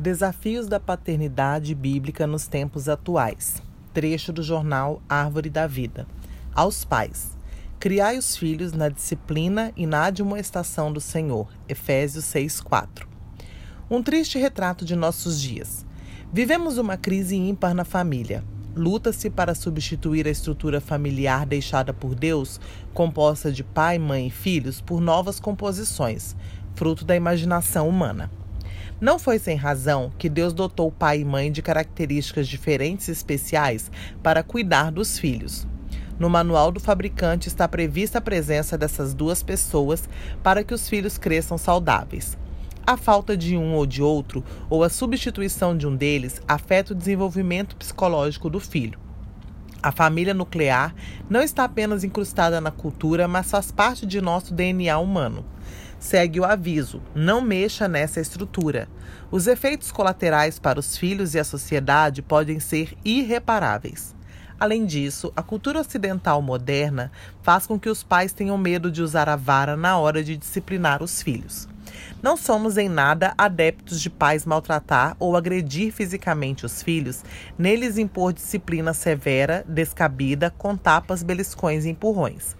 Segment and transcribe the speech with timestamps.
[0.00, 3.60] Desafios da paternidade bíblica nos tempos atuais.
[3.92, 6.06] Trecho do jornal Árvore da Vida.
[6.54, 7.36] Aos pais.
[7.80, 11.48] Criai os filhos na disciplina e na admoestação do Senhor.
[11.68, 13.08] Efésios 6:4.
[13.90, 15.84] Um triste retrato de nossos dias.
[16.32, 18.44] Vivemos uma crise ímpar na família.
[18.76, 22.60] Luta-se para substituir a estrutura familiar deixada por Deus,
[22.94, 26.36] composta de pai, mãe e filhos, por novas composições,
[26.76, 28.30] fruto da imaginação humana.
[29.00, 33.92] Não foi sem razão que Deus dotou pai e mãe de características diferentes e especiais
[34.24, 35.68] para cuidar dos filhos.
[36.18, 40.08] No manual do fabricante está prevista a presença dessas duas pessoas
[40.42, 42.36] para que os filhos cresçam saudáveis.
[42.84, 46.96] A falta de um ou de outro, ou a substituição de um deles, afeta o
[46.96, 48.98] desenvolvimento psicológico do filho.
[49.80, 50.92] A família nuclear
[51.30, 55.44] não está apenas incrustada na cultura, mas faz parte de nosso DNA humano
[55.98, 58.88] segue o aviso: não mexa nessa estrutura.
[59.30, 64.16] Os efeitos colaterais para os filhos e a sociedade podem ser irreparáveis.
[64.60, 69.28] Além disso, a cultura ocidental moderna faz com que os pais tenham medo de usar
[69.28, 71.68] a vara na hora de disciplinar os filhos.
[72.20, 77.24] Não somos em nada adeptos de pais maltratar ou agredir fisicamente os filhos,
[77.56, 82.56] neles impor disciplina severa, descabida, com tapas, beliscões e empurrões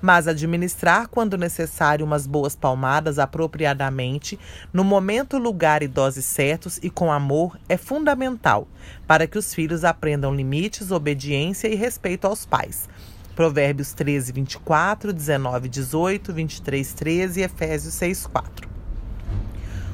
[0.00, 4.38] mas administrar quando necessário umas boas palmadas apropriadamente,
[4.72, 8.68] no momento, lugar e doses certos e com amor é fundamental
[9.06, 12.88] para que os filhos aprendam limites, obediência e respeito aos pais.
[13.34, 18.68] Provérbios 13, 24, 19, 18, 23, 13 e Efésios 6, 4.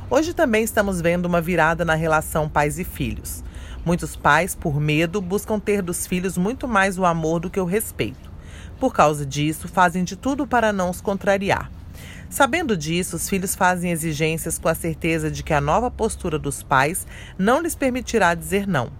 [0.08, 3.42] Hoje também estamos vendo uma virada na relação pais e filhos.
[3.84, 7.64] Muitos pais, por medo, buscam ter dos filhos muito mais o amor do que o
[7.64, 8.31] respeito.
[8.78, 11.70] Por causa disso, fazem de tudo para não os contrariar.
[12.28, 16.62] Sabendo disso, os filhos fazem exigências com a certeza de que a nova postura dos
[16.62, 17.06] pais
[17.38, 18.90] não lhes permitirá dizer não.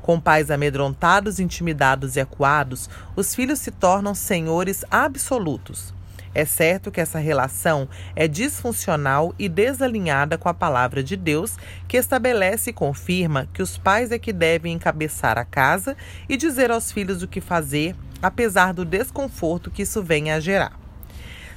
[0.00, 5.95] Com pais amedrontados, intimidados e acuados, os filhos se tornam senhores absolutos.
[6.38, 11.56] É certo que essa relação é disfuncional e desalinhada com a palavra de Deus,
[11.88, 15.96] que estabelece e confirma que os pais é que devem encabeçar a casa
[16.28, 20.78] e dizer aos filhos o que fazer apesar do desconforto que isso venha a gerar.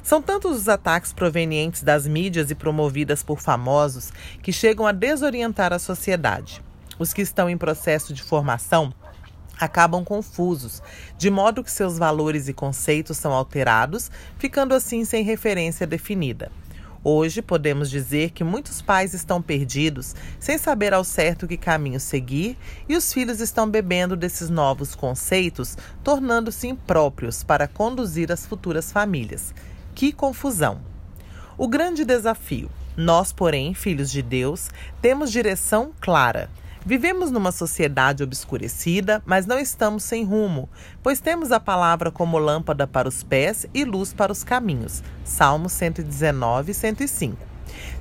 [0.01, 5.73] São tantos os ataques provenientes das mídias e promovidas por famosos que chegam a desorientar
[5.73, 6.61] a sociedade.
[6.97, 8.93] Os que estão em processo de formação
[9.59, 10.81] acabam confusos,
[11.17, 16.51] de modo que seus valores e conceitos são alterados, ficando assim sem referência definida.
[17.01, 22.57] Hoje podemos dizer que muitos pais estão perdidos, sem saber ao certo que caminho seguir,
[22.89, 29.53] e os filhos estão bebendo desses novos conceitos, tornando-se impróprios para conduzir as futuras famílias.
[29.95, 30.81] Que confusão!
[31.57, 32.69] O grande desafio.
[32.97, 34.69] Nós, porém, filhos de Deus,
[35.01, 36.49] temos direção clara.
[36.85, 40.69] Vivemos numa sociedade obscurecida, mas não estamos sem rumo,
[41.03, 45.03] pois temos a palavra como lâmpada para os pés e luz para os caminhos.
[45.25, 47.37] Salmos 119, 105.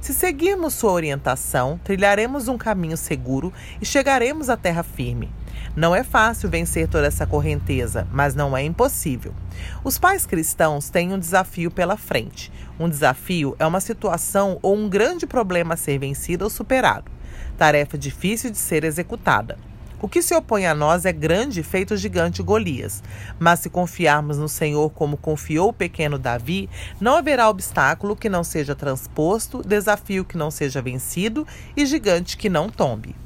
[0.01, 5.29] Se seguirmos sua orientação, trilharemos um caminho seguro e chegaremos à terra firme.
[5.75, 9.35] Não é fácil vencer toda essa correnteza, mas não é impossível.
[9.83, 12.51] Os pais cristãos têm um desafio pela frente.
[12.79, 17.18] Um desafio é uma situação ou um grande problema a ser vencido ou superado
[17.57, 19.59] tarefa difícil de ser executada.
[20.01, 23.03] O que se opõe a nós é grande, feito gigante Golias.
[23.39, 28.45] Mas se confiarmos no Senhor como confiou o pequeno Davi, não haverá obstáculo que não
[28.45, 31.45] seja transposto, desafio que não seja vencido
[31.77, 33.17] e gigante que não tombe.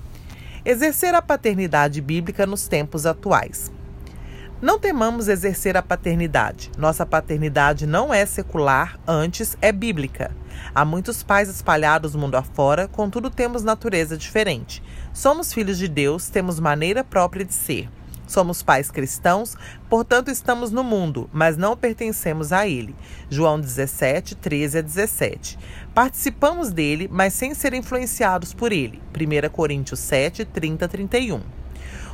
[0.65, 3.71] Exercer a paternidade bíblica nos tempos atuais.
[4.63, 6.71] Não temamos exercer a paternidade.
[6.79, 10.31] Nossa paternidade não é secular, antes é bíblica.
[10.73, 14.81] Há muitos pais espalhados mundo afora, contudo temos natureza diferente.
[15.13, 17.91] Somos filhos de Deus, temos maneira própria de ser.
[18.25, 19.57] Somos pais cristãos,
[19.91, 22.95] portanto estamos no mundo, mas não pertencemos a ele.
[23.29, 25.59] João 17, 13 a 17.
[25.93, 29.03] Participamos dele, mas sem ser influenciados por ele.
[29.13, 31.62] 1 Coríntios 7, 30 a 31.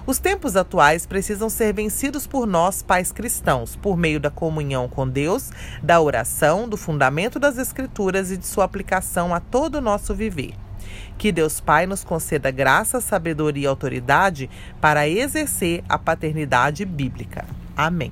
[0.09, 5.07] Os tempos atuais precisam ser vencidos por nós, pais cristãos, por meio da comunhão com
[5.07, 5.51] Deus,
[5.83, 10.55] da oração, do fundamento das Escrituras e de sua aplicação a todo o nosso viver.
[11.19, 14.49] Que Deus Pai nos conceda graça, sabedoria e autoridade
[14.81, 17.45] para exercer a paternidade bíblica.
[17.77, 18.11] Amém.